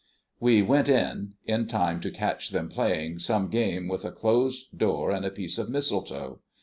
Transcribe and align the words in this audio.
We 0.39 0.63
went 0.63 0.89
in, 0.89 1.33
in 1.45 1.67
time 1.67 2.01
to 2.01 2.09
catch 2.09 2.49
them 2.49 2.69
playing 2.69 3.19
some 3.19 3.49
game 3.49 3.87
with 3.87 4.03
a 4.03 4.11
closed 4.11 4.75
door 4.75 5.11
and 5.11 5.23
a 5.23 5.29
piece 5.29 5.59
of 5.59 5.69
mistletoe. 5.69 6.39